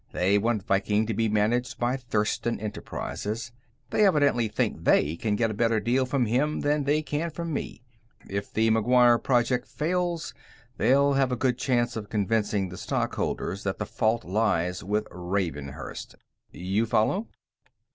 [0.13, 3.51] They want Viking to be managed by Thurston Enterprises;
[3.91, 7.53] they evidently think they can get a better deal from him than they can from
[7.53, 7.83] me.
[8.27, 10.33] If the McGuire project fails,
[10.77, 15.07] they'll have a good chance of convincing the stock holders that the fault lies with
[15.11, 16.15] Ravenhurst.
[16.51, 17.27] You follow?"